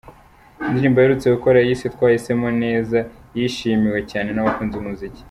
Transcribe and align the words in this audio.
Indirimbo 0.67 0.97
aherutse 0.99 1.27
gukora 1.35 1.57
yise 1.67 1.85
'Twahisemo 1.89 2.47
neza' 2.63 3.01
yishimiwe 3.37 3.99
cyane 4.11 4.29
n'abakunzi 4.31 4.75
b'umuziki. 4.77 5.19